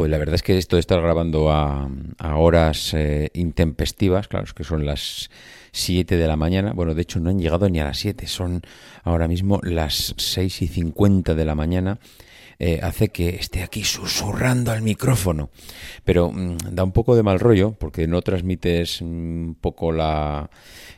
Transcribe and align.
Joder, 0.00 0.12
la 0.12 0.16
verdad 0.16 0.36
es 0.36 0.42
que 0.42 0.56
esto 0.56 0.76
de 0.76 0.80
estar 0.80 0.98
grabando 1.02 1.50
a, 1.50 1.86
horas 2.34 2.94
eh, 2.94 3.28
intempestivas, 3.34 4.28
claro, 4.28 4.46
es 4.46 4.54
que 4.54 4.64
son 4.64 4.86
las 4.86 5.28
7 5.72 6.16
de 6.16 6.26
la 6.26 6.36
mañana, 6.36 6.72
bueno, 6.72 6.94
de 6.94 7.02
hecho 7.02 7.20
no 7.20 7.28
han 7.28 7.38
llegado 7.38 7.68
ni 7.68 7.80
a 7.80 7.84
las 7.84 7.98
7, 7.98 8.26
son 8.26 8.62
ahora 9.04 9.28
mismo 9.28 9.60
las 9.62 10.14
6 10.16 10.62
y 10.62 10.68
50 10.68 11.34
de 11.34 11.44
la 11.44 11.54
mañana 11.54 11.98
eh, 12.62 12.78
hace 12.82 13.08
que 13.08 13.30
esté 13.36 13.62
aquí 13.62 13.84
susurrando 13.84 14.70
al 14.70 14.82
micrófono. 14.82 15.48
Pero 16.04 16.30
mm, 16.30 16.58
da 16.72 16.84
un 16.84 16.92
poco 16.92 17.16
de 17.16 17.22
mal 17.22 17.40
rollo 17.40 17.72
porque 17.72 18.06
no 18.06 18.20
transmites 18.20 19.00
un 19.00 19.56
poco 19.58 19.92
la, 19.92 20.50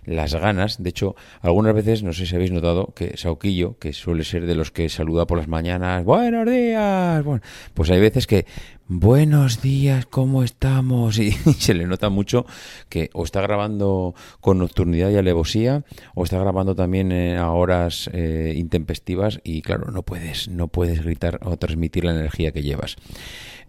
las 0.05 0.35
ganas. 0.35 0.83
De 0.83 0.91
hecho, 0.91 1.15
algunas 1.41 1.73
veces, 1.73 2.03
no 2.03 2.13
sé 2.13 2.27
si 2.27 2.35
habéis 2.35 2.51
notado, 2.51 2.93
que 2.97 3.17
Sauquillo, 3.17 3.79
que 3.79 3.93
suele 3.93 4.25
ser 4.25 4.47
de 4.47 4.57
los 4.57 4.73
que 4.73 4.89
saluda 4.89 5.25
por 5.29 5.39
las 5.39 5.47
mañanas, 5.47 6.05
buenos 6.05 6.51
días, 6.51 7.23
bueno, 7.23 7.43
pues 7.75 7.91
hay 7.91 8.01
veces 8.01 8.27
que 8.27 8.45
buenos 8.89 9.63
días, 9.63 10.07
¿cómo 10.07 10.43
estamos? 10.43 11.19
Y, 11.23 11.33
se 11.33 11.75
le 11.75 11.87
nota 11.87 12.11
mucho 12.11 12.47
que 12.89 13.11
o 13.13 13.25
está 13.25 13.41
grabando 13.41 14.15
con 14.41 14.59
nocturnidad 14.59 15.11
y 15.11 15.17
alevosía 15.17 15.85
o 16.15 16.25
está 16.25 16.39
grabando 16.39 16.75
también 16.75 17.13
eh, 17.13 17.37
a 17.37 17.51
horas 17.51 18.11
eh, 18.13 18.55
intempestivas 18.57 19.41
y 19.45 19.63
claro, 19.63 19.91
no 19.91 20.03
puedes, 20.03 20.49
no 20.49 20.69
puedes 20.69 21.03
gritar 21.03 21.39
o 21.43 21.57
transmitir 21.57 22.05
la 22.05 22.13
energía 22.13 22.53
que 22.53 22.63
llevas. 22.63 22.97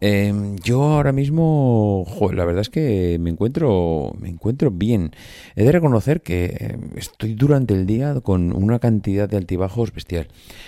Em, 0.05 0.57
yo 0.57 0.83
ahora 0.83 1.13
mismo, 1.13 2.05
la 2.33 2.43
verdad 2.43 2.59
es 2.59 2.69
que 2.69 3.15
me 3.21 3.29
encuentro, 3.29 4.11
me 4.19 4.27
encuentro 4.27 4.69
bien. 4.69 5.11
He 5.55 5.63
de 5.63 5.71
reconocer 5.71 6.21
que 6.21 6.57
em, 6.59 6.89
estoy 6.97 7.35
durante 7.35 7.73
el 7.73 7.85
día 7.85 8.19
con 8.19 8.51
una 8.51 8.79
cantidad 8.79 9.29
de 9.29 9.37
altibajos 9.37 9.93
bestial. 9.93 10.27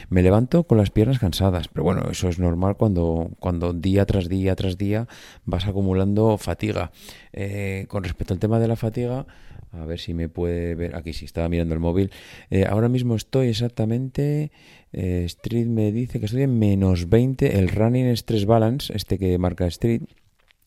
Me 0.09 0.23
levanto 0.23 0.63
con 0.63 0.78
las 0.78 0.89
piernas 0.89 1.19
cansadas, 1.19 1.67
pero 1.67 1.83
bueno, 1.83 2.03
eso 2.09 2.30
es 2.30 2.39
normal 2.39 2.78
cuando, 2.78 3.31
cuando 3.41 3.73
día 3.73 4.06
tras 4.06 4.30
día 4.30 4.56
tras 4.56 4.78
día 4.78 5.09
vas 5.44 5.67
acumulando 5.67 6.38
fatiga. 6.38 6.91
Eh, 7.33 7.88
con 7.89 8.06
respecto 8.06 8.33
al 8.33 8.39
tema 8.39 8.59
de 8.59 8.69
la 8.69 8.78
fatiga, 8.78 9.25
a 9.81 9.85
ver 9.85 9.99
si 9.99 10.13
me 10.13 10.29
puede 10.29 10.75
ver. 10.75 10.95
Aquí 10.95 11.13
sí, 11.13 11.25
estaba 11.25 11.49
mirando 11.49 11.73
el 11.73 11.79
móvil. 11.79 12.11
Eh, 12.49 12.65
ahora 12.65 12.89
mismo 12.89 13.15
estoy 13.15 13.49
exactamente 13.49 14.51
eh, 14.93 15.23
Street 15.25 15.67
me 15.67 15.91
dice 15.91 16.19
que 16.19 16.25
estoy 16.25 16.43
en 16.43 16.57
menos 16.57 17.09
20. 17.09 17.57
El 17.59 17.67
Running 17.67 18.15
Stress 18.15 18.45
Balance, 18.45 18.93
este 18.95 19.17
que 19.17 19.37
marca 19.37 19.65
Street, 19.67 20.03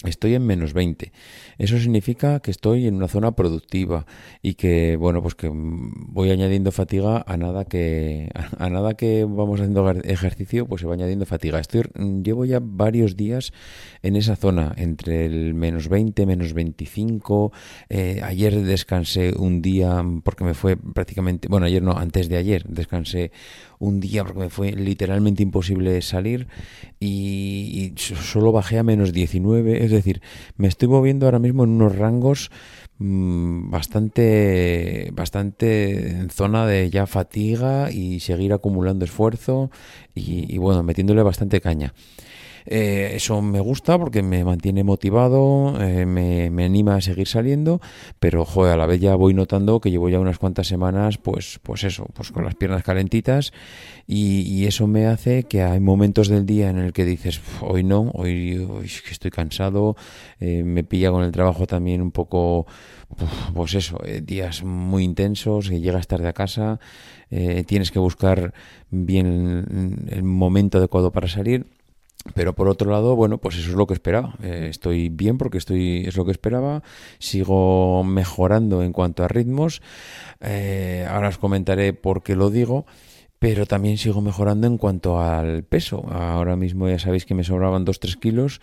estoy 0.04 0.34
en 0.34 0.46
menos 0.46 0.74
20. 0.74 1.10
Eso 1.58 1.78
significa 1.78 2.38
que 2.38 2.52
estoy 2.52 2.86
en 2.86 2.94
una 2.94 3.08
zona 3.08 3.32
productiva 3.32 4.06
y 4.42 4.54
que, 4.54 4.96
bueno, 4.96 5.22
pues 5.22 5.34
que 5.34 5.50
voy 5.52 6.30
añadiendo 6.30 6.70
fatiga 6.70 7.24
a 7.26 7.36
nada 7.36 7.64
que, 7.64 8.30
a 8.58 8.70
nada 8.70 8.94
que 8.94 9.24
vamos 9.24 9.60
haciendo 9.60 9.90
ejercicio, 9.90 10.66
pues 10.66 10.82
se 10.82 10.86
va 10.86 10.94
añadiendo 10.94 11.26
fatiga. 11.26 11.58
Estoy, 11.58 11.82
llevo 12.22 12.44
ya 12.44 12.60
varios 12.62 13.16
días 13.16 13.52
en 14.02 14.14
esa 14.14 14.36
zona, 14.36 14.72
entre 14.76 15.26
el 15.26 15.54
menos 15.54 15.88
20, 15.88 16.26
menos 16.26 16.52
25. 16.52 17.52
Eh, 17.88 18.20
ayer 18.22 18.54
descansé 18.62 19.34
un 19.36 19.62
día 19.62 20.04
porque 20.22 20.44
me 20.44 20.54
fue 20.54 20.76
prácticamente, 20.76 21.48
bueno, 21.48 21.66
ayer 21.66 21.82
no, 21.82 21.92
antes 21.92 22.28
de 22.28 22.36
ayer 22.36 22.62
descansé 22.68 23.32
un 23.78 24.00
día 24.00 24.24
porque 24.24 24.40
me 24.40 24.50
fue 24.50 24.72
literalmente 24.72 25.42
imposible 25.42 26.00
salir 26.02 26.48
y, 27.00 27.94
solo 27.96 28.52
bajé 28.52 28.78
a 28.78 28.82
menos 28.82 29.12
19, 29.12 29.87
es 29.88 30.04
decir, 30.04 30.22
me 30.56 30.68
estoy 30.68 30.88
moviendo 30.88 31.26
ahora 31.26 31.38
mismo 31.38 31.64
en 31.64 31.70
unos 31.70 31.96
rangos 31.96 32.50
mm, 32.98 33.70
bastante 33.70 35.10
bastante 35.12 36.10
en 36.10 36.30
zona 36.30 36.66
de 36.66 36.90
ya 36.90 37.06
fatiga 37.06 37.90
y 37.90 38.20
seguir 38.20 38.52
acumulando 38.52 39.04
esfuerzo 39.04 39.70
y, 40.14 40.52
y 40.52 40.58
bueno 40.58 40.82
metiéndole 40.82 41.22
bastante 41.22 41.60
caña 41.60 41.94
eh, 42.70 43.12
eso 43.14 43.40
me 43.40 43.60
gusta 43.60 43.98
porque 43.98 44.22
me 44.22 44.44
mantiene 44.44 44.84
motivado, 44.84 45.74
eh, 45.80 46.04
me, 46.04 46.64
anima 46.64 46.96
a 46.96 47.00
seguir 47.00 47.26
saliendo, 47.26 47.80
pero 48.20 48.44
joder, 48.44 48.74
a 48.74 48.76
la 48.76 48.84
vez 48.84 49.00
ya 49.00 49.14
voy 49.14 49.32
notando 49.32 49.80
que 49.80 49.90
llevo 49.90 50.10
ya 50.10 50.20
unas 50.20 50.38
cuantas 50.38 50.66
semanas, 50.66 51.16
pues, 51.16 51.60
pues 51.62 51.84
eso, 51.84 52.06
pues 52.12 52.30
con 52.30 52.44
las 52.44 52.54
piernas 52.56 52.82
calentitas 52.82 53.52
y, 54.06 54.66
eso 54.68 54.86
me 54.86 55.06
hace 55.06 55.44
que 55.44 55.62
hay 55.62 55.80
momentos 55.80 56.28
del 56.28 56.44
día 56.44 56.68
en 56.68 56.76
el 56.76 56.92
que 56.92 57.06
dices, 57.06 57.40
hoy 57.62 57.84
no, 57.84 58.10
hoy, 58.12 58.68
estoy 59.10 59.30
cansado, 59.30 59.96
eh, 60.38 60.62
me 60.62 60.84
pilla 60.84 61.10
con 61.10 61.24
el 61.24 61.32
trabajo 61.32 61.66
también 61.66 62.02
un 62.02 62.10
poco 62.10 62.66
pues 63.54 63.72
eso, 63.74 63.98
días 64.22 64.62
muy 64.62 65.04
intensos, 65.04 65.70
que 65.70 65.80
llegas 65.80 66.06
tarde 66.06 66.28
a 66.28 66.34
casa, 66.34 66.78
tienes 67.66 67.90
que 67.90 67.98
buscar 67.98 68.52
bien 68.90 70.06
el 70.10 70.22
momento 70.22 70.76
adecuado 70.76 71.10
para 71.10 71.28
salir 71.28 71.64
pero 72.34 72.54
por 72.54 72.68
otro 72.68 72.90
lado, 72.90 73.16
bueno, 73.16 73.38
pues 73.38 73.56
eso 73.56 73.70
es 73.70 73.76
lo 73.76 73.86
que 73.86 73.94
esperaba. 73.94 74.34
Eh, 74.42 74.66
estoy 74.70 75.08
bien 75.08 75.38
porque 75.38 75.58
estoy 75.58 76.04
es 76.06 76.16
lo 76.16 76.24
que 76.24 76.32
esperaba. 76.32 76.82
Sigo 77.18 78.04
mejorando 78.04 78.82
en 78.82 78.92
cuanto 78.92 79.24
a 79.24 79.28
ritmos. 79.28 79.82
Eh, 80.40 81.06
ahora 81.08 81.28
os 81.28 81.38
comentaré 81.38 81.92
por 81.92 82.22
qué 82.22 82.36
lo 82.36 82.50
digo 82.50 82.86
pero 83.38 83.66
también 83.66 83.98
sigo 83.98 84.20
mejorando 84.20 84.66
en 84.66 84.78
cuanto 84.78 85.20
al 85.20 85.62
peso. 85.62 86.04
Ahora 86.10 86.56
mismo 86.56 86.88
ya 86.88 86.98
sabéis 86.98 87.24
que 87.24 87.34
me 87.34 87.44
sobraban 87.44 87.86
2-3 87.86 88.18
kilos. 88.18 88.60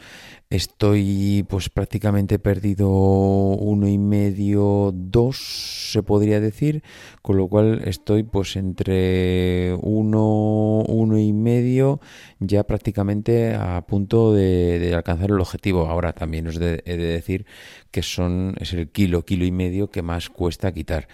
Estoy 0.52 1.44
pues 1.50 1.70
prácticamente 1.70 2.38
perdido 2.38 2.88
uno 2.88 3.88
y 3.88 3.98
medio, 3.98 4.92
dos 4.94 5.92
se 5.92 6.04
podría 6.04 6.40
decir, 6.40 6.84
con 7.24 7.38
lo 7.38 7.48
cual 7.48 7.82
estoy 7.86 8.22
pues 8.22 8.56
entre 8.56 9.76
uno, 9.82 10.84
uno 10.88 11.18
y 11.18 11.34
medio, 11.34 12.00
ya 12.40 12.64
prácticamente 12.64 13.56
a 13.56 13.86
punto 13.88 14.34
de, 14.34 14.94
alcanzar 14.96 15.32
el 15.32 15.40
objetivo. 15.40 15.88
Ahora 15.88 16.14
también 16.14 16.46
os 16.48 16.58
he 16.58 16.82
de 16.84 16.98
decir 16.98 17.48
que 17.90 18.04
son 18.04 18.54
es 18.60 18.74
el 18.74 18.90
kilo, 18.90 19.26
kilo 19.26 19.46
y 19.46 19.52
medio 19.52 19.90
que 19.90 20.04
más 20.04 20.30
cuesta 20.30 20.72
quitar. 20.72 21.08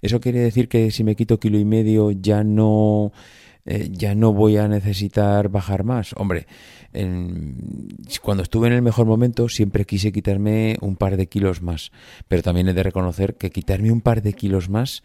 Eso 0.00 0.20
quiere 0.20 0.38
decir 0.38 0.68
que 0.68 0.92
si 0.92 1.02
me 1.02 1.16
quito 1.16 1.40
kilo 1.40 1.58
y 1.58 1.64
medio 1.64 2.12
ya 2.12 2.44
no 2.44 3.12
eh, 3.66 3.88
ya 3.90 4.14
no 4.14 4.32
voy 4.32 4.56
a 4.56 4.68
necesitar 4.68 5.48
bajar 5.48 5.84
más. 5.84 6.14
Hombre, 6.16 6.46
cuando 8.22 8.42
estuve 8.42 8.68
en 8.68 8.72
el 8.72 8.82
mejor 8.82 9.06
momento 9.06 9.48
siempre 9.48 9.84
quise 9.84 10.12
quitarme 10.12 10.76
un 10.80 10.96
par 10.96 11.16
de 11.16 11.26
kilos 11.26 11.62
más, 11.62 11.90
pero 12.28 12.42
también 12.42 12.68
he 12.68 12.74
de 12.74 12.82
reconocer 12.82 13.34
que 13.34 13.50
quitarme 13.50 13.90
un 13.90 14.00
par 14.00 14.22
de 14.22 14.32
kilos 14.32 14.68
más 14.68 15.02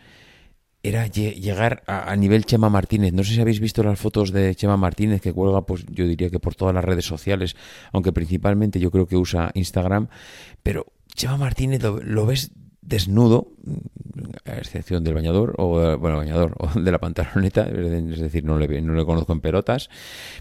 era 0.84 1.06
llegar 1.08 1.84
a, 1.86 2.16
nivel 2.16 2.46
Chema 2.46 2.70
Martínez. 2.70 3.14
No 3.14 3.24
sé 3.24 3.36
si 3.36 3.42
habéis 3.42 3.60
visto 3.60 3.84
las 3.84 4.00
fotos 4.00 4.32
de 4.32 4.56
Chema 4.56 4.78
Martínez 4.78 5.22
que 5.22 5.34
cuelga, 5.34 5.64
pues 5.64 5.86
yo 5.90 6.08
diría 6.08 6.30
que 6.30 6.40
por 6.40 6.56
todas 6.56 6.74
las 6.74 6.84
redes 6.84 7.06
sociales, 7.06 7.56
aunque 7.92 8.12
principalmente 8.12 8.80
yo 8.80 8.90
creo 8.90 9.06
que 9.06 9.16
usa 9.16 9.52
Instagram, 9.54 10.08
pero 10.64 10.88
Chema 11.14 11.38
Martínez 11.38 11.82
lo 11.84 12.26
ves 12.26 12.52
desnudo, 12.92 13.48
a 14.46 14.58
excepción 14.58 15.04
del 15.04 15.16
bañador, 15.16 15.56
o 15.58 15.98
bueno, 15.98 16.18
bañador, 16.18 16.56
o 16.60 16.80
de 16.80 16.92
la 16.92 17.00
pantaloneta, 17.00 17.64
es 17.64 18.20
decir, 18.20 18.44
no 18.44 18.58
le, 18.58 18.82
no 18.82 18.94
le 18.94 19.06
conozco 19.06 19.34
en 19.34 19.42
pelotas, 19.42 19.90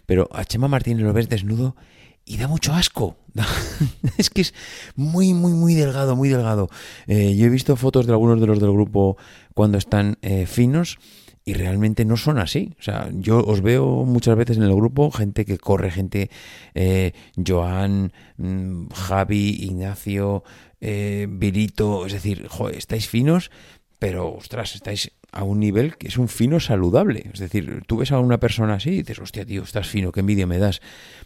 pero 0.05 0.29
a 0.33 0.45
Chema 0.45 0.69
Martínez 0.69 1.03
lo 1.03 1.13
ves 1.13 1.29
desnudo 1.29 1.77
y 2.25 2.37
da 2.37 2.49
mucho 2.49 2.73
asco. 2.73 3.17
es 4.19 4.29
que 4.31 4.43
es 4.43 4.55
muy, 4.97 5.33
muy, 5.33 5.53
muy 5.53 5.75
delgado, 5.75 6.17
muy 6.17 6.29
delgado. 6.29 6.69
Eh, 7.07 7.35
yo 7.37 7.47
he 7.47 7.49
visto 7.49 7.77
fotos 7.77 8.07
de 8.07 8.13
algunos 8.13 8.41
de 8.41 8.47
los 8.47 8.61
del 8.61 8.73
grupo 8.73 9.17
cuando 9.55 9.79
están 9.79 10.19
eh, 10.23 10.47
finos 10.47 10.99
y 11.45 11.55
realmente 11.55 12.05
no 12.05 12.17
son 12.17 12.39
así. 12.39 12.75
O 12.79 12.83
sea, 12.83 13.09
yo 13.13 13.43
os 13.45 13.63
veo 13.63 14.05
muchas 14.05 14.37
veces 14.37 14.57
en 14.59 14.65
el 14.65 14.75
grupo 14.75 15.11
gente 15.11 15.45
que 15.45 15.59
corre, 15.59 15.91
gente, 15.91 16.31
eh, 16.75 17.13
Joan, 17.45 18.13
mm, 18.37 18.89
Javi, 18.89 19.65
Ignacio, 19.65 20.45
eh, 20.81 21.27
Virito, 21.29 22.07
es 22.07 22.13
decir, 22.13 22.47
joder, 22.49 22.77
estáis 22.77 23.09
finos, 23.09 23.51
pero 23.99 24.33
ostras, 24.33 24.75
estáis 24.75 25.13
a 25.33 25.45
un 25.45 25.61
nivel 25.61 25.97
que 25.97 26.09
es 26.09 26.19
un 26.19 26.29
fino 26.29 26.59
saludable. 26.59 27.31
Es 27.33 27.39
decir, 27.41 27.83
tú 27.87 27.99
ves 27.99 28.13
a 28.13 28.19
una 28.19 28.39
persona 28.39 28.75
así 28.75 28.91
y 28.91 28.97
dices, 28.99 29.19
hostia, 29.19 29.45
tío, 29.45 29.63
estás 29.63 29.89
fino, 29.89 30.13
qué 30.13 30.21
envidia 30.21 30.47
me 30.47 30.59
das. 30.59 30.81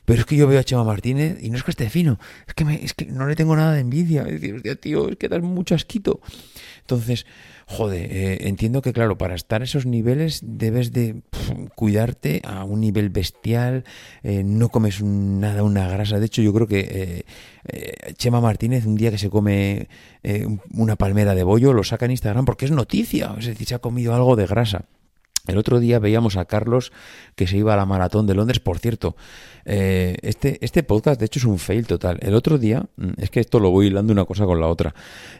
Pero 0.04 0.20
es 0.20 0.26
que 0.26 0.36
yo 0.36 0.46
veo 0.46 0.60
a 0.60 0.64
Chema 0.64 0.84
Martínez 0.84 1.38
y 1.40 1.50
no 1.50 1.56
es 1.56 1.62
que 1.62 1.70
esté 1.70 1.88
fino, 1.88 2.18
es 2.46 2.54
que, 2.54 2.64
es 2.82 2.94
que 2.94 3.06
no 3.06 3.26
le 3.26 3.36
tengo 3.36 3.56
nada 3.56 3.72
de 3.72 3.80
envidia. 3.80 4.24
Decir, 4.24 4.62
tío, 4.80 5.08
es 5.08 5.16
que 5.16 5.28
das 5.28 5.42
mucho 5.42 5.74
asquito. 5.74 6.20
Entonces, 6.80 7.26
joder, 7.66 8.10
eh, 8.10 8.48
entiendo 8.48 8.82
que 8.82 8.92
claro, 8.92 9.16
para 9.18 9.34
estar 9.34 9.60
a 9.60 9.64
esos 9.64 9.86
niveles 9.86 10.40
debes 10.42 10.92
de 10.92 11.22
cuidarte 11.74 12.42
a 12.44 12.64
un 12.64 12.80
nivel 12.80 13.10
bestial, 13.10 13.84
eh, 14.22 14.42
no 14.44 14.68
comes 14.68 15.02
nada, 15.02 15.62
una 15.62 15.88
grasa. 15.88 16.18
De 16.18 16.26
hecho, 16.26 16.42
yo 16.42 16.52
creo 16.52 16.66
que 16.66 17.24
eh, 17.66 18.12
Chema 18.14 18.40
Martínez, 18.40 18.86
un 18.86 18.96
día 18.96 19.10
que 19.10 19.18
se 19.18 19.30
come 19.30 19.88
una 20.72 20.96
palmera 20.96 21.34
de 21.34 21.44
bollo, 21.44 21.72
lo 21.72 21.84
saca 21.84 22.06
en 22.06 22.12
Instagram 22.12 22.44
porque 22.44 22.64
es 22.64 22.70
noticia, 22.70 23.34
es 23.38 23.46
decir, 23.46 23.66
se 23.66 23.74
ha 23.74 23.78
comido 23.78 24.14
algo 24.14 24.36
de 24.36 24.46
grasa. 24.46 24.86
El 25.46 25.58
otro 25.58 25.78
día 25.78 25.98
veíamos 25.98 26.36
a 26.36 26.46
Carlos 26.46 26.90
que 27.36 27.46
se 27.46 27.58
iba 27.58 27.74
a 27.74 27.76
la 27.76 27.84
maratón 27.84 28.26
de 28.26 28.34
Londres. 28.34 28.60
Por 28.60 28.78
cierto, 28.78 29.14
eh, 29.66 30.16
este, 30.22 30.58
este 30.62 30.82
podcast 30.82 31.20
de 31.20 31.26
hecho 31.26 31.38
es 31.38 31.44
un 31.44 31.58
fail 31.58 31.86
total. 31.86 32.18
El 32.22 32.34
otro 32.34 32.56
día, 32.56 32.86
mm, 32.96 33.10
es 33.18 33.28
que 33.28 33.40
esto 33.40 33.60
lo 33.60 33.70
voy 33.70 33.88
hilando 33.88 34.12
una 34.12 34.24
cosa 34.24 34.46
con 34.46 34.58
la 34.58 34.68
otra. 34.68 34.94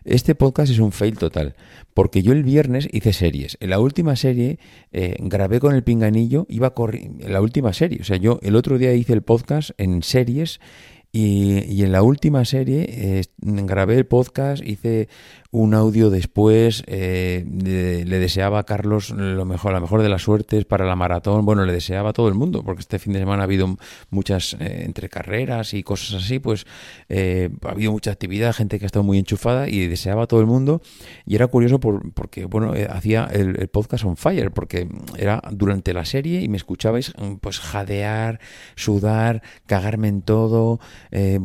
Este 0.05 0.35
podcast 0.35 0.71
es 0.71 0.79
un 0.79 0.93
fail 0.93 1.17
total. 1.17 1.55
Porque 1.95 2.23
yo 2.23 2.33
el 2.33 2.43
viernes 2.43 2.87
hice 2.93 3.15
series. 3.15 3.57
En 3.61 3.71
la 3.71 3.81
última 3.81 4.15
serie 4.15 4.59
eh, 4.93 5.17
grabé 5.21 5.59
con 5.59 5.75
el 5.75 5.83
pinganillo, 5.83 6.45
iba 6.51 6.75
corriendo. 6.75 7.27
La 7.27 7.41
última 7.41 7.73
serie. 7.73 8.01
O 8.03 8.05
sea, 8.05 8.19
yo 8.19 8.39
el 8.43 8.57
otro 8.57 8.77
día 8.77 8.93
hice 8.93 9.15
el 9.15 9.23
podcast 9.23 9.71
en 9.79 10.03
series 10.03 10.61
y, 11.17 11.85
en 11.85 11.93
la 11.93 12.03
última 12.03 12.45
serie 12.45 12.87
eh, 12.89 13.23
grabé 13.39 13.95
el 13.95 14.05
podcast, 14.05 14.67
hice 14.67 15.09
un 15.53 15.73
audio 15.73 16.11
después, 16.11 16.83
eh, 16.89 17.47
le 17.47 18.19
deseaba 18.19 18.59
a 18.59 18.65
Carlos 18.65 19.11
lo 19.11 19.45
mejor, 19.45 19.73
la 19.73 19.79
mejor 19.79 20.03
de 20.03 20.09
las 20.09 20.23
suertes 20.23 20.65
para 20.65 20.85
la 20.85 20.97
maratón. 20.97 21.47
Bueno, 21.47 21.65
le 21.65 21.73
deseaba 21.73 22.11
a 22.11 22.13
todo 22.13 22.27
el 22.27 22.35
mundo, 22.35 22.65
porque 22.65 22.81
este 22.81 22.99
fin 22.99 23.13
de 23.13 23.21
semana 23.21 23.43
ha 23.43 23.45
habido 23.45 23.77
muchas 24.11 24.55
eh, 24.55 24.83
entre 24.85 25.09
carreras 25.09 25.73
y 25.75 25.85
cosas 25.85 26.21
así, 26.21 26.41
pues 26.41 26.67
ha 27.09 27.71
habido 27.71 27.93
mucha 27.93 28.11
actividad, 28.11 28.53
gente 28.53 28.81
que 28.81 28.85
ha 28.85 28.87
estado 28.87 29.05
muy 29.05 29.17
enchufada 29.19 29.69
y 29.69 29.87
deseaba 29.87 30.25
a 30.25 30.27
todo 30.27 30.41
el 30.41 30.47
mundo. 30.47 30.83
Y 31.27 31.37
era 31.37 31.47
curioso 31.47 31.79
por, 31.79 32.13
porque, 32.13 32.47
bueno, 32.47 32.75
hacía 32.91 33.29
el, 33.33 33.61
el, 33.61 33.69
podcast 33.69 34.05
on 34.05 34.17
fire, 34.17 34.51
porque 34.51 34.89
era 35.17 35.41
durante 35.53 35.95
la 35.95 36.05
serie 36.05 36.41
y 36.41 36.49
me 36.49 36.57
escuchabais 36.57 37.13
pues 37.41 37.61
jadear, 37.61 38.41
sudar, 38.75 39.43
cagarme 39.67 40.09
en 40.09 40.23
todo. 40.23 40.81
Eh, 41.11 41.39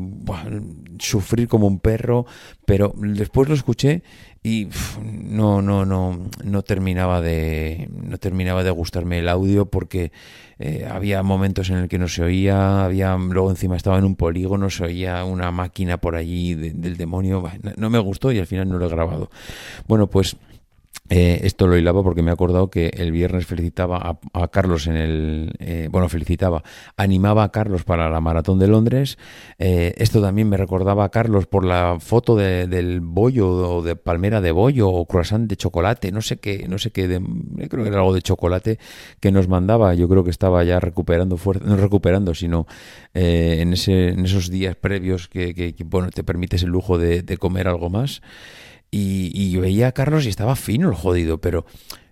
sufrir 1.00 1.48
como 1.48 1.68
un 1.68 1.80
perro, 1.80 2.26
pero 2.66 2.94
después 2.96 3.48
lo 3.50 3.56
escuché 3.56 4.04
y 4.42 4.70
no, 5.04 5.62
no, 5.62 5.86
no, 5.86 6.30
no 6.44 6.62
terminaba 6.64 7.22
de, 7.22 7.90
no 7.92 8.18
terminaba 8.18 8.64
de 8.64 8.72
gustarme 8.72 9.20
el 9.20 9.30
audio 9.30 9.66
porque 9.66 10.12
eh, 10.60 10.88
había 10.90 11.24
momentos 11.24 11.70
en 11.70 11.78
el 11.78 11.88
que 11.90 12.00
no 12.00 12.08
se 12.08 12.24
oía, 12.24 12.84
había, 12.84 13.16
luego 13.18 13.50
encima 13.50 13.76
estaba 13.76 13.98
en 13.98 14.06
un 14.06 14.16
polígono, 14.16 14.70
se 14.70 14.86
oía 14.86 15.24
una 15.24 15.52
máquina 15.52 15.98
por 15.98 16.16
allí 16.16 16.54
del 16.56 16.98
demonio, 16.98 17.44
no 17.78 17.90
me 17.90 18.00
gustó 18.00 18.32
y 18.32 18.40
al 18.40 18.48
final 18.48 18.70
no 18.70 18.78
lo 18.78 18.86
he 18.86 18.90
grabado. 18.90 19.30
Bueno, 19.88 20.08
pues 20.08 20.38
eh, 21.10 21.40
esto 21.44 21.66
lo 21.66 21.76
hilaba 21.76 22.04
porque 22.04 22.22
me 22.22 22.30
he 22.30 22.34
acordado 22.34 22.70
que 22.70 22.92
el 22.94 23.12
viernes 23.12 23.48
felicitaba 23.48 24.20
a, 24.34 24.48
Carlos 24.50 24.86
en 24.86 24.96
el. 24.96 25.54
Eh, 25.60 25.88
bueno, 25.92 26.08
felicitaba, 26.08 26.64
animaba 26.98 27.44
a 27.44 27.52
Carlos 27.52 27.84
para 27.84 28.10
la 28.12 28.22
maratón 28.22 28.60
de 28.60 28.68
Londres. 28.68 29.18
Eh, 29.58 29.96
esto 29.98 30.22
también 30.22 30.48
me 30.50 30.58
recordaba 30.58 31.04
a 31.04 31.10
Carlos 31.10 31.48
por 31.48 31.66
la 31.66 31.98
foto 32.00 32.36
del 32.36 33.02
bollo 33.02 33.50
o 33.50 33.82
de 33.82 33.96
palmera 33.96 34.40
de 34.40 34.52
bollo 34.52 34.90
o 34.90 35.06
croissant 35.08 35.50
de 35.50 35.58
chocolate, 35.58 36.12
no 36.12 36.22
sé 36.22 36.38
qué, 36.38 36.68
no 36.68 36.78
sé 36.78 36.92
qué, 36.92 37.08
creo 37.70 37.84
que 37.84 37.90
era 37.90 38.00
algo 38.00 38.14
de 38.14 38.22
chocolate 38.22 38.78
que 39.20 39.32
nos 39.32 39.48
mandaba. 39.48 39.96
Yo 39.96 40.08
creo 40.08 40.24
que 40.24 40.30
estaba 40.30 40.64
ya 40.64 40.80
recuperando 40.80 41.38
fuerza, 41.38 41.66
no 41.66 41.76
recuperando, 41.76 42.36
sino 42.36 42.68
en, 43.16 43.74
ese, 43.74 44.10
en 44.10 44.26
esos 44.26 44.52
días 44.52 44.76
previos 44.76 45.28
que, 45.28 45.76
bueno, 45.86 46.12
te 46.12 46.24
permites 46.24 46.62
el 46.62 46.70
lujo 46.70 47.00
de 47.00 47.38
comer 47.40 47.68
algo 47.68 47.90
más. 47.90 48.22
Y, 48.92 49.32
y, 49.34 49.56
veía 49.58 49.90
a 49.90 49.92
Carlos 49.92 50.26
y 50.26 50.30
estaba 50.30 50.56
fino 50.56 50.90
el 50.90 50.96
jodido, 50.96 51.40
pero 51.40 51.66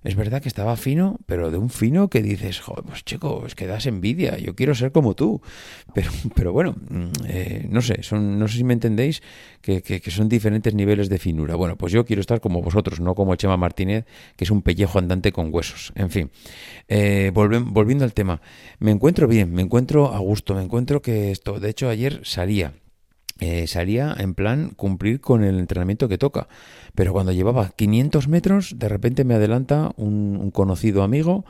es 0.07 0.15
verdad 0.15 0.41
que 0.41 0.47
estaba 0.47 0.77
fino, 0.77 1.19
pero 1.25 1.51
de 1.51 1.57
un 1.57 1.69
fino 1.69 2.07
que 2.07 2.21
dices, 2.21 2.61
joder, 2.61 2.85
pues 2.85 3.03
chico, 3.03 3.43
es 3.45 3.55
que 3.55 3.67
das 3.67 3.87
envidia, 3.87 4.37
yo 4.37 4.55
quiero 4.55 4.73
ser 4.73 4.93
como 4.93 5.15
tú. 5.15 5.41
Pero, 5.93 6.11
pero 6.35 6.53
bueno, 6.53 6.75
mm, 6.89 7.11
eh, 7.27 7.67
no 7.71 7.81
sé, 7.81 8.03
son, 8.03 8.37
no 8.37 8.47
sé 8.47 8.57
si 8.57 8.63
me 8.63 8.73
entendéis 8.73 9.23
que, 9.61 9.81
que, 9.81 10.11
son 10.11 10.29
diferentes 10.29 10.75
niveles 10.75 11.09
de 11.09 11.17
finura. 11.17 11.55
Bueno, 11.55 11.75
pues 11.75 11.91
yo 11.91 12.05
quiero 12.05 12.19
estar 12.19 12.39
como 12.39 12.61
vosotros, 12.61 12.99
no 12.99 13.15
como 13.15 13.35
Chema 13.35 13.57
Martínez, 13.57 14.05
que 14.35 14.43
es 14.43 14.51
un 14.51 14.61
pellejo 14.61 14.99
andante 14.99 15.31
con 15.31 15.51
huesos. 15.51 15.93
En 15.95 16.11
fin, 16.11 16.29
eh, 16.87 17.31
volviendo 17.33 18.05
al 18.05 18.13
tema, 18.13 18.41
me 18.77 18.91
encuentro 18.91 19.27
bien, 19.27 19.51
me 19.53 19.63
encuentro 19.63 20.13
a 20.13 20.19
gusto, 20.19 20.53
me 20.53 20.61
encuentro 20.61 21.01
que 21.01 21.31
esto, 21.31 21.59
de 21.59 21.69
hecho 21.69 21.89
ayer 21.89 22.21
salía 22.23 22.73
eh, 23.39 23.67
salía 23.67 24.15
en 24.17 24.33
plan 24.33 24.71
cumplir 24.75 25.21
con 25.21 25.43
el 25.43 25.59
entrenamiento 25.59 26.07
que 26.07 26.17
toca. 26.17 26.47
Pero 26.95 27.13
cuando 27.13 27.31
llevaba 27.31 27.69
500 27.75 28.27
metros, 28.27 28.75
de 28.77 28.89
repente 28.89 29.23
me 29.23 29.35
adelanta 29.35 29.91
un, 29.97 30.51
conocido 30.51 31.03
amigo 31.03 31.45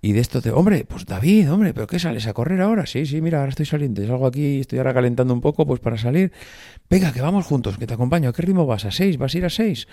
y 0.00 0.12
de 0.12 0.20
esto 0.20 0.40
de, 0.40 0.50
hombre, 0.50 0.84
pues 0.88 1.06
David, 1.06 1.52
hombre, 1.52 1.74
¿pero 1.74 1.86
qué 1.86 1.98
sales 1.98 2.26
a 2.26 2.32
correr 2.32 2.60
ahora? 2.60 2.86
Sí, 2.86 3.04
sí, 3.06 3.20
mira, 3.20 3.38
ahora 3.40 3.50
estoy 3.50 3.66
saliendo, 3.66 4.04
salgo 4.06 4.26
aquí, 4.26 4.60
estoy 4.60 4.78
ahora 4.78 4.94
calentando 4.94 5.34
un 5.34 5.40
poco, 5.40 5.66
pues 5.66 5.80
para 5.80 5.98
salir. 5.98 6.32
Venga, 6.88 7.12
que 7.12 7.20
vamos 7.20 7.46
juntos, 7.46 7.78
que 7.78 7.86
te 7.86 7.94
acompaño. 7.94 8.28
¿A 8.28 8.32
qué 8.32 8.42
ritmo 8.42 8.66
vas? 8.66 8.84
¿A 8.84 8.90
6? 8.90 9.18
¿Vas 9.18 9.34
a 9.34 9.38
ir 9.38 9.44
a 9.44 9.50
6? 9.50 9.88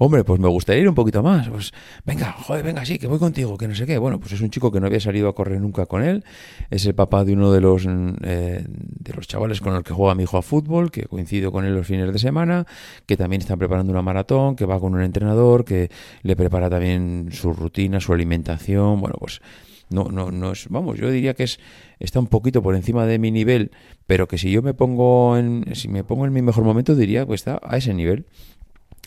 Hombre, 0.00 0.24
pues 0.24 0.40
me 0.40 0.48
gustaría 0.48 0.82
ir 0.82 0.88
un 0.88 0.94
poquito 0.94 1.22
más. 1.22 1.48
Pues 1.48 1.72
venga, 2.06 2.32
joder, 2.32 2.64
venga, 2.64 2.84
sí, 2.86 2.98
que 2.98 3.06
voy 3.06 3.18
contigo, 3.18 3.58
que 3.58 3.68
no 3.68 3.74
sé 3.74 3.84
qué. 3.84 3.98
Bueno, 3.98 4.18
pues 4.18 4.32
es 4.32 4.40
un 4.40 4.48
chico 4.50 4.72
que 4.72 4.80
no 4.80 4.86
había 4.86 4.98
salido 4.98 5.28
a 5.28 5.34
correr 5.34 5.60
nunca 5.60 5.84
con 5.84 6.02
él. 6.02 6.24
Es 6.70 6.86
el 6.86 6.94
papá 6.94 7.22
de 7.24 7.34
uno 7.34 7.52
de 7.52 7.60
los, 7.60 7.86
eh, 7.86 8.64
de 8.66 9.12
los 9.14 9.28
chavales 9.28 9.60
con 9.60 9.74
el 9.76 9.82
que 9.82 9.92
juega 9.92 10.14
mi 10.14 10.22
hijo 10.22 10.38
a 10.38 10.42
fútbol, 10.42 10.90
que 10.90 11.02
coincido 11.02 11.52
con 11.52 11.66
él 11.66 11.74
los 11.74 11.86
fines 11.86 12.10
de 12.10 12.18
semana, 12.18 12.66
que 13.04 13.18
también 13.18 13.42
está 13.42 13.58
preparando 13.58 13.92
una 13.92 14.00
maratón, 14.00 14.56
que 14.56 14.64
va 14.64 14.80
con 14.80 14.94
un 14.94 15.02
entrenador, 15.02 15.66
que 15.66 15.90
le 16.22 16.34
prepara 16.34 16.70
también 16.70 17.28
su 17.32 17.52
rutina, 17.52 18.00
su 18.00 18.14
alimentación. 18.14 19.00
Bueno, 19.02 19.16
pues 19.20 19.42
no, 19.90 20.04
no, 20.04 20.30
no 20.30 20.52
es, 20.52 20.66
vamos, 20.70 20.98
yo 20.98 21.10
diría 21.10 21.34
que 21.34 21.42
es, 21.42 21.60
está 21.98 22.20
un 22.20 22.28
poquito 22.28 22.62
por 22.62 22.74
encima 22.74 23.04
de 23.04 23.18
mi 23.18 23.30
nivel, 23.30 23.70
pero 24.06 24.28
que 24.28 24.38
si 24.38 24.50
yo 24.50 24.62
me 24.62 24.72
pongo 24.72 25.36
en, 25.36 25.66
si 25.74 25.88
me 25.88 26.04
pongo 26.04 26.24
en 26.24 26.32
mi 26.32 26.40
mejor 26.40 26.64
momento, 26.64 26.94
diría 26.94 27.26
que 27.26 27.34
está 27.34 27.60
a 27.62 27.76
ese 27.76 27.92
nivel. 27.92 28.24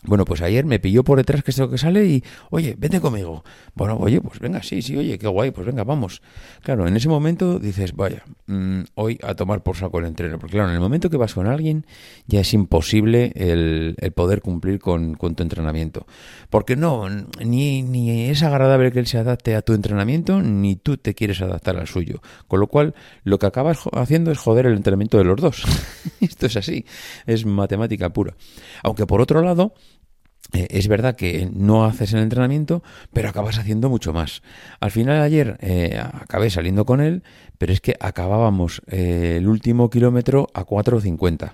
Bueno, 0.06 0.24
pues 0.24 0.42
ayer 0.42 0.66
me 0.66 0.78
pilló 0.78 1.02
por 1.02 1.18
detrás 1.18 1.42
que 1.42 1.50
es 1.50 1.58
lo 1.58 1.70
que 1.70 1.78
sale 1.78 2.04
y, 2.04 2.24
oye, 2.50 2.74
vete 2.78 3.00
conmigo. 3.00 3.42
Bueno, 3.74 3.96
oye, 3.96 4.20
pues 4.20 4.38
venga, 4.38 4.62
sí, 4.62 4.82
sí, 4.82 4.96
oye, 4.96 5.18
qué 5.18 5.26
guay, 5.26 5.50
pues 5.50 5.66
venga, 5.66 5.82
vamos. 5.82 6.20
Claro, 6.62 6.86
en 6.86 6.94
ese 6.96 7.08
momento 7.08 7.58
dices, 7.58 7.94
vaya, 7.94 8.22
mm, 8.46 8.82
hoy 8.96 9.18
a 9.22 9.34
tomar 9.34 9.62
por 9.62 9.76
saco 9.76 9.98
el 9.98 10.06
entreno. 10.06 10.38
Porque 10.38 10.56
claro, 10.56 10.68
en 10.68 10.74
el 10.74 10.80
momento 10.80 11.08
que 11.08 11.16
vas 11.16 11.32
con 11.32 11.46
alguien 11.46 11.86
ya 12.26 12.40
es 12.40 12.52
imposible 12.52 13.32
el, 13.34 13.96
poder 14.14 14.42
cumplir 14.42 14.78
con, 14.78 15.16
tu 15.16 15.42
entrenamiento. 15.42 16.06
Porque 16.50 16.76
no, 16.76 17.08
ni, 17.42 17.82
ni 17.82 18.28
es 18.28 18.42
agradable 18.42 18.92
que 18.92 18.98
él 18.98 19.06
se 19.06 19.18
adapte 19.18 19.56
a 19.56 19.62
tu 19.62 19.72
entrenamiento, 19.72 20.42
ni 20.42 20.76
tú 20.76 20.98
te 20.98 21.14
quieres 21.14 21.40
adaptar 21.40 21.76
al 21.78 21.86
suyo. 21.86 22.20
Con 22.46 22.60
lo 22.60 22.66
cual, 22.66 22.94
lo 23.24 23.38
que 23.38 23.46
acabas 23.46 23.80
haciendo 23.92 24.30
es 24.30 24.38
joder 24.38 24.66
el 24.66 24.76
entrenamiento 24.76 25.16
de 25.16 25.24
los 25.24 25.40
dos. 25.40 25.64
Esto 26.20 26.46
es 26.46 26.56
así, 26.56 26.84
es 27.26 27.46
matemática 27.46 28.10
pura. 28.10 28.34
Aunque 28.82 29.06
por 29.06 29.20
otro 29.20 29.40
lado, 29.42 29.74
es 30.54 30.88
verdad 30.88 31.16
que 31.16 31.48
no 31.52 31.84
haces 31.84 32.12
el 32.12 32.20
entrenamiento, 32.20 32.82
pero 33.12 33.28
acabas 33.28 33.58
haciendo 33.58 33.88
mucho 33.88 34.12
más. 34.12 34.42
Al 34.80 34.90
final 34.90 35.20
ayer 35.20 35.56
eh, 35.60 36.00
acabé 36.00 36.50
saliendo 36.50 36.84
con 36.84 37.00
él, 37.00 37.22
pero 37.58 37.72
es 37.72 37.80
que 37.80 37.96
acabábamos 38.00 38.82
eh, 38.86 39.36
el 39.38 39.48
último 39.48 39.90
kilómetro 39.90 40.48
a 40.54 40.64
4.50. 40.64 41.52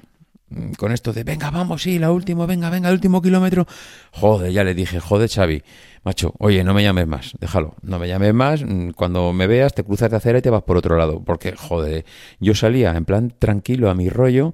Mm, 0.50 0.72
con 0.72 0.92
esto 0.92 1.12
de, 1.12 1.25
venga, 1.25 1.50
vamos, 1.50 1.82
sí, 1.82 1.98
la 1.98 2.10
última, 2.10 2.44
venga, 2.44 2.70
venga, 2.70 2.88
el 2.88 2.94
último 2.94 3.22
kilómetro. 3.22 3.66
Joder, 4.12 4.52
ya 4.52 4.64
le 4.64 4.75
dije, 4.75 4.98
joder, 4.98 5.30
Xavi, 5.30 5.62
macho, 6.02 6.34
oye, 6.38 6.64
no 6.64 6.75
me 6.75 6.82
llames 6.82 7.06
más, 7.06 7.34
déjalo, 7.38 7.76
no 7.82 7.98
me 7.98 8.08
llames 8.08 8.34
más. 8.34 8.62
Mm, 8.64 8.90
cuando 8.90 9.32
me 9.32 9.46
veas, 9.46 9.72
te 9.75 9.84
cruzas 9.84 10.10
de 10.10 10.16
acera 10.16 10.38
y 10.38 10.42
te 10.42 10.50
vas 10.50 10.64
por 10.64 10.76
otro 10.76 10.96
lado. 10.96 11.22
Porque, 11.25 11.54
joder, 11.54 12.04
yo 12.40 12.54
salía 12.54 12.90
en 12.96 13.04
plan 13.04 13.32
tranquilo 13.38 13.90
a 13.90 13.94
mi 13.94 14.08
rollo 14.08 14.52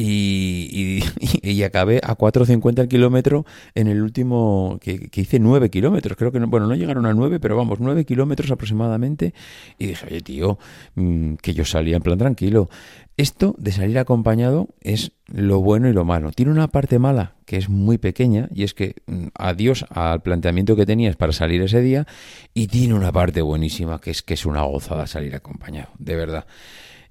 y, 0.00 1.02
y, 1.42 1.62
acabé 1.64 2.00
a 2.04 2.16
4.50 2.16 2.82
el 2.82 2.88
kilómetro 2.88 3.44
en 3.74 3.88
el 3.88 4.00
último, 4.00 4.78
que, 4.80 5.10
hice 5.12 5.40
9 5.40 5.70
kilómetros, 5.70 6.16
creo 6.16 6.30
que, 6.30 6.38
no, 6.38 6.46
bueno, 6.46 6.66
no 6.66 6.76
llegaron 6.76 7.04
a 7.06 7.12
9, 7.12 7.40
pero 7.40 7.56
vamos, 7.56 7.80
9 7.80 8.04
kilómetros 8.04 8.50
aproximadamente, 8.50 9.34
y 9.76 9.88
dije, 9.88 10.06
oye 10.06 10.20
tío, 10.20 10.58
mm, 10.94 11.34
que 11.34 11.52
yo 11.52 11.64
salía 11.64 11.96
en 11.96 12.02
plan 12.02 12.18
tranquilo. 12.18 12.68
Esto 13.16 13.56
de 13.58 13.72
salir 13.72 13.98
acompañado 13.98 14.68
es 14.80 15.10
lo 15.26 15.60
bueno 15.60 15.88
y 15.88 15.92
lo 15.92 16.04
malo. 16.04 16.30
Tiene 16.30 16.52
una 16.52 16.68
parte 16.68 17.00
mala 17.00 17.34
que 17.44 17.56
es 17.56 17.68
muy 17.68 17.98
pequeña 17.98 18.48
y 18.54 18.62
es 18.62 18.74
que 18.74 18.94
mm, 19.06 19.26
adiós 19.34 19.84
al 19.90 20.22
planteamiento 20.22 20.76
que 20.76 20.86
tenías 20.86 21.16
para 21.16 21.32
salir 21.32 21.60
ese 21.62 21.80
día 21.80 22.06
y 22.54 22.68
tiene 22.68 22.94
una 22.94 23.10
parte 23.10 23.42
buenísima 23.42 24.00
que 24.00 24.12
es 24.12 24.22
que 24.22 24.34
es 24.34 24.46
una 24.46 24.62
gozada 24.62 25.08
salir 25.08 25.34
acompañado, 25.34 25.88
de 25.98 26.14
verdad 26.14 26.46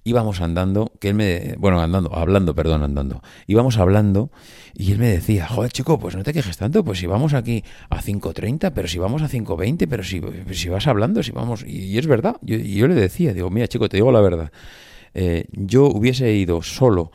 íbamos 0.07 0.39
andando, 0.39 0.93
que 0.99 1.09
él 1.09 1.15
me, 1.15 1.55
bueno, 1.57 1.81
andando, 1.81 2.15
hablando, 2.15 2.55
perdón, 2.55 2.81
andando, 2.81 3.21
íbamos 3.45 3.77
hablando 3.77 4.31
y 4.73 4.93
él 4.93 4.99
me 4.99 5.07
decía, 5.07 5.47
joder 5.47 5.71
chico, 5.71 5.99
pues 5.99 6.15
no 6.15 6.23
te 6.23 6.31
quejes 6.31 6.55
tanto, 6.55 6.83
pues 6.85 6.99
si 6.99 7.07
vamos 7.07 7.33
aquí 7.33 7.65
a 7.89 8.01
5.30, 8.01 8.71
pero 8.73 8.87
si 8.87 8.99
vamos 8.99 9.21
a 9.21 9.27
5.20, 9.27 9.85
pero 9.89 10.03
si, 10.03 10.21
si 10.51 10.69
vas 10.69 10.87
hablando, 10.87 11.21
si 11.23 11.31
vamos, 11.31 11.65
y, 11.67 11.97
es 11.97 12.07
verdad, 12.07 12.37
y 12.45 12.75
yo, 12.75 12.87
le 12.87 12.95
decía, 12.95 13.33
digo, 13.33 13.49
mira 13.49 13.67
chico, 13.67 13.89
te 13.89 13.97
digo 13.97 14.13
la 14.13 14.21
verdad, 14.21 14.51
eh, 15.13 15.45
yo 15.51 15.87
hubiese 15.87 16.33
ido 16.33 16.61
solo 16.61 17.11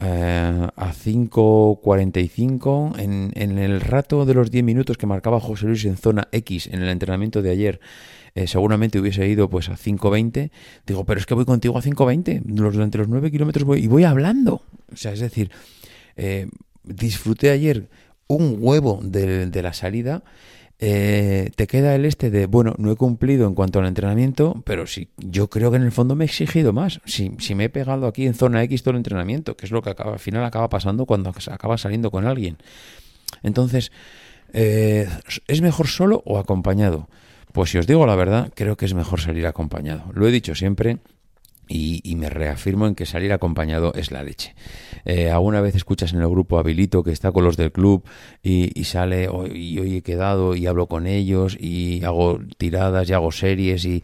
eh, 0.00 0.68
a 0.76 0.92
5.45 0.92 2.98
en, 2.98 3.32
en 3.34 3.58
el 3.58 3.80
rato 3.80 4.26
de 4.26 4.34
los 4.34 4.50
10 4.50 4.64
minutos 4.64 4.96
que 4.96 5.06
marcaba 5.06 5.40
José 5.40 5.66
Luis 5.66 5.84
en 5.84 5.96
zona 5.96 6.26
X 6.32 6.66
en 6.66 6.82
el 6.82 6.88
entrenamiento 6.88 7.42
de 7.42 7.50
ayer, 7.50 7.80
eh, 8.36 8.46
seguramente 8.46 9.00
hubiese 9.00 9.26
ido 9.26 9.48
pues 9.48 9.70
a 9.70 9.78
5.20. 9.78 10.50
Digo, 10.86 11.06
pero 11.06 11.18
es 11.18 11.24
que 11.24 11.32
voy 11.32 11.46
contigo 11.46 11.78
a 11.78 11.82
5.20, 11.82 12.42
durante 12.44 12.98
los 12.98 13.08
9 13.08 13.30
kilómetros 13.30 13.64
voy 13.64 13.82
y 13.82 13.86
voy 13.86 14.04
hablando. 14.04 14.62
O 14.92 14.96
sea, 14.96 15.14
es 15.14 15.20
decir, 15.20 15.50
eh, 16.16 16.46
disfruté 16.84 17.48
ayer 17.48 17.88
un 18.26 18.58
huevo 18.60 19.00
de, 19.02 19.62
la 19.62 19.72
salida. 19.72 20.22
Eh, 20.78 21.50
te 21.56 21.66
queda 21.66 21.94
el 21.94 22.04
este 22.04 22.30
de, 22.30 22.46
bueno, 22.46 22.74
no 22.78 22.90
he 22.90 22.96
cumplido 22.96 23.46
en 23.46 23.54
cuanto 23.54 23.78
al 23.78 23.86
entrenamiento, 23.86 24.62
pero 24.64 24.86
sí, 24.86 25.08
yo 25.16 25.48
creo 25.48 25.70
que 25.70 25.78
en 25.78 25.84
el 25.84 25.92
fondo 25.92 26.14
me 26.14 26.24
he 26.24 26.26
exigido 26.26 26.72
más. 26.72 27.00
Si, 27.04 27.32
si 27.38 27.54
me 27.54 27.64
he 27.64 27.68
pegado 27.68 28.06
aquí 28.06 28.26
en 28.26 28.34
zona 28.34 28.62
X 28.64 28.82
todo 28.82 28.92
el 28.92 28.98
entrenamiento, 28.98 29.56
que 29.56 29.66
es 29.66 29.72
lo 29.72 29.82
que 29.82 29.94
al 29.96 30.18
final 30.18 30.44
acaba 30.44 30.68
pasando 30.68 31.06
cuando 31.06 31.32
acaba 31.50 31.78
saliendo 31.78 32.10
con 32.10 32.26
alguien. 32.26 32.58
Entonces, 33.42 33.90
eh, 34.52 35.08
¿es 35.46 35.60
mejor 35.62 35.86
solo 35.86 36.22
o 36.26 36.38
acompañado? 36.38 37.08
Pues 37.52 37.70
si 37.70 37.78
os 37.78 37.86
digo 37.86 38.06
la 38.06 38.16
verdad, 38.16 38.52
creo 38.54 38.76
que 38.76 38.84
es 38.84 38.92
mejor 38.92 39.20
salir 39.20 39.46
acompañado. 39.46 40.04
Lo 40.12 40.28
he 40.28 40.30
dicho 40.30 40.54
siempre 40.54 40.98
y, 41.68 42.14
me 42.16 42.30
reafirmo 42.30 42.86
en 42.86 42.94
que 42.94 43.04
salir 43.04 43.32
acompañado 43.32 43.92
es 43.94 44.10
la 44.10 44.22
leche. 44.22 44.54
Eh, 45.04 45.30
alguna 45.30 45.60
vez 45.60 45.74
escuchas 45.74 46.12
en 46.12 46.20
el 46.20 46.28
grupo 46.28 46.58
Habilito 46.58 47.02
que 47.02 47.10
está 47.10 47.32
con 47.32 47.44
los 47.44 47.56
del 47.56 47.72
club 47.72 48.04
y, 48.42 48.84
sale 48.84 49.28
y 49.52 49.78
hoy 49.78 49.96
he 49.96 50.02
quedado 50.02 50.54
y 50.54 50.66
hablo 50.66 50.86
con 50.86 51.06
ellos 51.06 51.56
y 51.60 52.04
hago 52.04 52.38
tiradas 52.56 53.10
y 53.10 53.12
hago 53.12 53.32
series 53.32 53.84
y, 53.84 54.02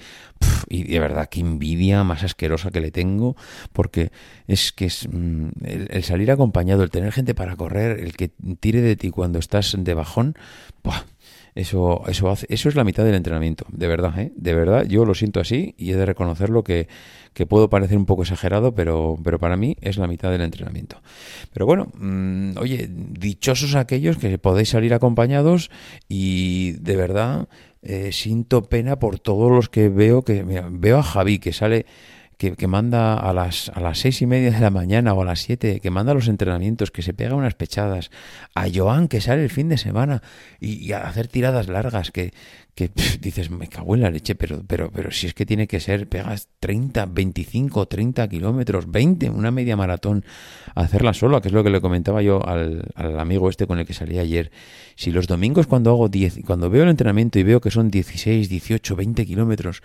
y 0.69 0.85
de 0.85 0.99
verdad 0.99 1.28
qué 1.31 1.40
envidia 1.40 2.04
más 2.04 2.23
asquerosa 2.25 2.71
que 2.71 2.81
le 2.81 2.90
tengo 2.90 3.37
porque 3.73 4.11
es 4.47 4.73
que 4.73 4.87
es 4.87 5.09
mm, 5.11 5.49
el, 5.64 6.04
salir 6.04 6.31
acompañado, 6.31 6.83
el 6.83 6.90
tener 6.90 7.12
gente 7.12 7.35
para 7.35 7.57
correr, 7.57 8.00
el 8.00 8.16
que 8.16 8.31
tire 8.61 8.81
de 8.81 8.97
ti 8.97 9.11
cuando 9.11 9.38
estás 9.38 9.75
de 9.78 9.95
bajón, 9.95 10.37
eso, 11.54 12.02
eso, 12.09 12.30
hace, 12.30 12.47
eso 12.49 12.68
es 12.68 12.75
la 12.75 12.85
mitad 12.85 13.04
del 13.04 13.14
entrenamiento, 13.14 13.66
de 13.71 13.87
verdad, 13.87 14.18
¿eh? 14.18 14.32
de 14.37 14.54
verdad, 14.54 14.87
yo 14.87 15.04
lo 15.04 15.14
siento 15.14 15.40
así 15.40 15.75
y 15.76 15.92
he 15.92 15.97
de 15.97 16.06
reconocerlo 16.06 16.64
que, 16.64 16.88
que 17.35 17.47
puedo 17.47 17.68
parecer 17.68 17.99
un 17.99 18.06
poco 18.06 18.23
exagerado, 18.23 18.75
pero, 18.75 19.18
pero 19.23 19.38
para 19.38 19.56
mí 19.56 19.76
es 19.80 19.99
la 19.99 20.06
mitad 20.06 20.30
del 20.30 20.40
entrenamiento. 20.40 21.02
Pero 21.52 21.66
bueno, 21.66 21.88
mm, 21.99 22.56
oye, 22.59 22.88
dichosos 22.90 23.75
aquellos 23.75 24.16
que 24.16 24.38
podéis 24.38 24.71
salir 24.71 24.94
acompañados 24.94 25.71
y 26.09 26.73
de 26.73 26.97
verdad 26.97 27.49
eh, 27.82 28.12
siento 28.12 28.62
pena 28.62 28.99
por 28.99 29.18
todos 29.18 29.50
los 29.50 29.68
que 29.68 29.88
veo, 29.88 30.23
que 30.23 30.44
veo 30.44 30.99
a 30.99 31.02
Javi 31.02 31.38
que 31.38 31.52
sale 31.52 31.85
que, 32.50 32.66
manda 32.66 33.14
a 33.14 33.32
las, 33.32 33.68
a 33.68 33.80
las 33.80 34.00
seis 34.00 34.20
y 34.20 34.26
media 34.26 34.50
de 34.50 34.58
la 34.58 34.70
mañana 34.70 35.14
o 35.14 35.22
a 35.22 35.25
las 35.25 35.40
siete, 35.40 35.78
que 35.78 35.90
manda 35.90 36.12
los 36.12 36.26
entrenamientos, 36.26 36.90
que 36.90 37.02
se 37.02 37.14
pega 37.14 37.37
unas 37.37 37.54
pechadas, 37.54 38.11
a 38.54 38.66
Joan 38.72 39.06
que 39.06 39.20
sale 39.20 39.44
el 39.44 39.50
fin 39.50 39.68
de 39.68 39.78
semana 39.78 40.22
y, 40.61 40.90
a 40.92 41.06
hacer 41.06 41.28
tiradas 41.28 41.68
largas, 41.68 42.11
que, 42.11 42.32
que 42.75 42.90
dices, 43.20 43.50
me 43.50 43.68
cago 43.68 43.94
en 43.94 44.00
la 44.00 44.11
leche, 44.11 44.34
pero, 44.34 44.62
pero, 44.66 44.90
pero 44.90 45.12
si 45.12 45.28
es 45.28 45.34
que 45.34 45.46
tiene 45.46 45.68
que 45.68 45.78
ser, 45.78 46.08
pegas 46.08 46.49
30, 46.58 47.06
25, 47.06 47.87
30 47.87 48.28
kilómetros, 48.28 48.90
20, 48.90 49.30
una 49.30 49.52
media 49.52 49.76
maratón, 49.76 50.25
hacerla 50.75 51.14
sola, 51.14 51.40
que 51.40 51.49
es 51.49 51.54
lo 51.54 51.62
que 51.62 51.70
le 51.70 51.80
comentaba 51.80 52.22
yo 52.22 52.44
al, 52.44 52.90
al 52.96 53.20
amigo 53.20 53.49
este 53.50 53.68
con 53.68 53.78
el 53.78 53.87
que 53.87 53.94
salí 53.94 54.18
ayer. 54.18 54.50
Si 54.96 55.12
los 55.12 55.28
domingos 55.28 55.68
cuando 55.68 55.90
hago 55.90 56.08
10, 56.08 56.40
cuando 56.44 56.70
veo 56.70 56.82
el 56.82 56.88
entrenamiento 56.88 57.38
y 57.38 57.44
veo 57.44 57.61
que 57.61 57.70
son 57.70 57.88
16, 57.90 58.49
18, 58.49 58.96
20 58.96 59.26
kilómetros, 59.26 59.82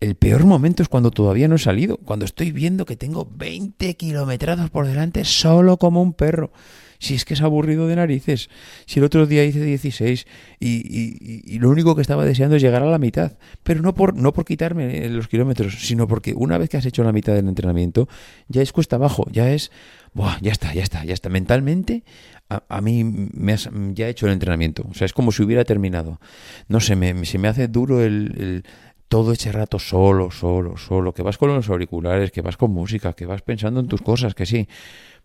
el 0.00 0.14
peor 0.14 0.44
momento 0.44 0.82
es 0.82 0.88
cuando 0.88 1.10
todavía 1.10 1.48
no 1.48 1.56
he 1.56 1.58
salido, 1.58 1.96
cuando 1.96 2.24
estoy 2.24 2.52
viendo 2.52 2.84
que 2.84 2.96
tengo 2.96 3.28
20 3.34 3.94
kilometrados 3.94 4.70
por 4.70 4.86
delante 4.86 5.24
solo 5.24 5.76
como 5.76 6.02
un 6.02 6.12
perro. 6.12 6.52
Si 7.00 7.14
es 7.14 7.24
que 7.24 7.34
es 7.34 7.42
aburrido 7.42 7.86
de 7.86 7.94
narices. 7.94 8.50
Si 8.86 8.98
el 8.98 9.04
otro 9.04 9.26
día 9.26 9.44
hice 9.44 9.62
16 9.62 10.26
y, 10.58 11.58
lo 11.60 11.70
único 11.70 11.94
que 11.94 12.02
estaba 12.02 12.24
deseando 12.24 12.56
es 12.56 12.62
llegar 12.62 12.82
a 12.82 12.90
la 12.90 12.98
mitad. 12.98 13.38
Pero 13.62 13.82
no 13.82 13.94
por, 13.94 14.16
no 14.16 14.32
por 14.32 14.44
quitarme 14.44 15.08
los 15.08 15.28
kilómetros, 15.28 15.74
sino 15.78 16.08
porque 16.08 16.34
una 16.34 16.58
vez 16.58 16.68
que 16.68 16.76
has 16.76 16.86
hecho 16.86 17.04
la 17.04 17.12
mitad 17.12 17.34
del 17.34 17.46
entrenamiento, 17.46 18.08
ya 18.48 18.62
es 18.62 18.72
cuesta 18.72 18.96
abajo, 18.96 19.26
ya 19.30 19.52
es... 19.52 19.70
Buah, 20.14 20.38
ya 20.40 20.50
está, 20.50 20.74
ya 20.74 20.82
está, 20.82 21.04
ya 21.04 21.14
está. 21.14 21.28
Mentalmente, 21.28 22.02
a, 22.48 22.80
mí 22.80 23.04
me 23.04 23.52
has, 23.52 23.68
ya 23.92 24.08
he 24.08 24.10
hecho 24.10 24.26
el 24.26 24.32
entrenamiento. 24.32 24.84
O 24.90 24.94
sea, 24.94 25.04
es 25.04 25.12
como 25.12 25.30
si 25.30 25.44
hubiera 25.44 25.64
terminado. 25.64 26.18
No 26.66 26.80
sé, 26.80 26.96
me, 26.96 27.24
se 27.26 27.38
me 27.38 27.46
hace 27.46 27.68
duro 27.68 28.02
el 28.02 28.64
todo 29.08 29.32
ese 29.32 29.52
rato 29.52 29.78
solo, 29.78 30.30
solo, 30.30 30.76
solo, 30.76 31.12
que 31.12 31.22
vas 31.22 31.38
con 31.38 31.54
los 31.54 31.68
auriculares, 31.68 32.30
que 32.30 32.42
vas 32.42 32.56
con 32.56 32.70
música, 32.70 33.14
que 33.14 33.26
vas 33.26 33.42
pensando 33.42 33.80
en 33.80 33.88
tus 33.88 34.02
cosas, 34.02 34.34
que 34.34 34.46
sí, 34.46 34.68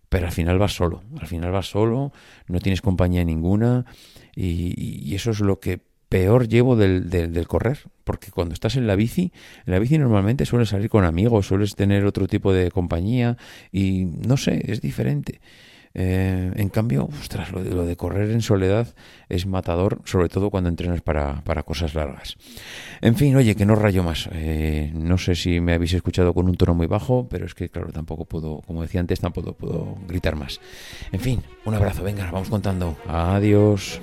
pero 0.10 0.28
al 0.28 0.32
final 0.32 0.58
vas 0.58 0.74
solo, 0.74 1.04
al 1.20 1.28
final 1.28 1.52
vas 1.52 1.70
solo, 1.70 2.14
no 2.48 2.60
tienes 2.60 2.82
compañía 2.82 3.24
ninguna 3.24 3.86
y, 4.36 5.14
eso 5.14 5.32
es 5.32 5.42
lo 5.42 5.60
que 5.60 5.80
peor 6.08 6.48
llevo 6.48 6.76
del, 6.76 7.10
del, 7.10 7.48
correr, 7.48 7.80
porque 8.04 8.32
cuando 8.32 8.54
estás 8.54 8.76
en 8.76 8.88
la 8.88 8.96
bici, 8.96 9.32
en 9.66 9.74
la 9.74 9.80
bici 9.80 9.98
normalmente 9.98 10.46
sueles 10.46 10.70
salir 10.70 10.90
con 10.90 11.04
amigos, 11.04 11.48
sueles 11.48 11.76
tener 11.76 12.06
otro 12.06 12.28
tipo 12.28 12.54
de 12.54 12.72
compañía 12.72 13.38
y 13.72 14.06
no 14.06 14.38
sé, 14.38 14.62
es 14.72 14.82
diferente. 14.82 15.42
Eh, 15.96 16.52
en 16.56 16.70
cambio, 16.70 17.08
ostras, 17.20 17.52
lo 17.52 17.86
de, 17.86 17.96
correr 17.96 18.32
en 18.32 18.42
soledad 18.42 18.88
es 19.30 19.46
matador, 19.46 20.02
sobre 20.06 20.28
todo 20.28 20.50
cuando 20.50 20.70
entrenas 20.70 21.02
para, 21.02 21.44
para 21.44 21.64
cosas 21.64 21.94
largas. 21.94 22.36
En 23.02 23.16
fin, 23.16 23.36
oye, 23.36 23.56
que 23.56 23.66
no 23.66 23.76
rayo 23.76 24.04
más. 24.04 24.28
Eh, 24.32 24.92
no 24.96 25.18
sé 25.18 25.36
si 25.36 25.60
me 25.60 25.74
habéis 25.74 25.94
escuchado 25.94 26.34
con 26.34 26.48
un 26.48 26.56
tono 26.56 26.74
muy 26.74 26.88
bajo, 26.88 27.28
pero 27.30 27.46
es 27.46 27.54
que, 27.54 27.70
claro, 27.70 27.92
tampoco 27.92 28.26
puedo, 28.26 28.62
como 28.66 28.82
decía 28.82 29.02
antes, 29.02 29.20
tampoco 29.20 29.54
puedo 29.54 29.96
gritar 30.08 30.36
más. 30.36 30.60
En 31.12 31.20
fin, 31.20 31.44
un 31.66 31.76
abrazo, 31.76 32.04
venga, 32.04 32.30
vamos 32.32 32.50
contando. 32.50 32.98
Adiós. 33.08 34.02